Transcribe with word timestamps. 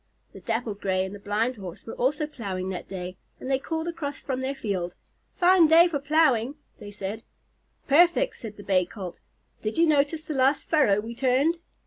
The 0.33 0.39
Dappled 0.39 0.81
Gray 0.81 1.05
and 1.05 1.13
the 1.13 1.19
Blind 1.19 1.57
Horse 1.57 1.85
were 1.85 1.93
also 1.93 2.25
plowing 2.25 2.69
that 2.69 2.87
day, 2.87 3.17
and 3.39 3.51
they 3.51 3.59
called 3.59 3.87
across 3.87 4.19
from 4.19 4.41
their 4.41 4.55
field. 4.55 4.95
"Fine 5.35 5.67
day 5.67 5.87
for 5.87 5.99
plowing," 5.99 6.55
they 6.79 6.89
said. 6.89 7.21
"Perfect," 7.87 8.33
answered 8.33 8.57
the 8.57 8.63
Bay 8.63 8.83
Colt. 8.87 9.19
"Did 9.61 9.77
you 9.77 9.85
notice 9.85 10.25
the 10.25 10.33
last 10.33 10.67
furrow 10.71 10.99
we 11.01 11.13
turned? 11.13 11.57